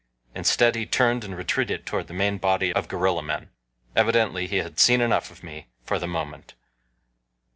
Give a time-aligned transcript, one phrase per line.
[0.33, 3.51] Instead, he turned and retreated toward the main body of gorilla men.
[3.95, 6.55] Evidently he had seen enough of me for the moment.